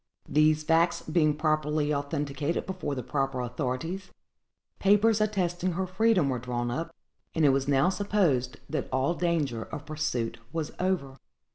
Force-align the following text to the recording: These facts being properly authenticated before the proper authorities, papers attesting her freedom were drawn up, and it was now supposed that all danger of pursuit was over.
These 0.27 0.63
facts 0.63 1.03
being 1.03 1.35
properly 1.37 1.93
authenticated 1.93 2.65
before 2.65 2.95
the 2.95 3.03
proper 3.03 3.39
authorities, 3.41 4.09
papers 4.79 5.21
attesting 5.21 5.73
her 5.73 5.85
freedom 5.85 6.27
were 6.27 6.39
drawn 6.39 6.71
up, 6.71 6.95
and 7.35 7.45
it 7.45 7.49
was 7.49 7.67
now 7.67 7.89
supposed 7.89 8.57
that 8.67 8.89
all 8.91 9.13
danger 9.13 9.61
of 9.65 9.85
pursuit 9.85 10.39
was 10.51 10.71
over. 10.79 11.17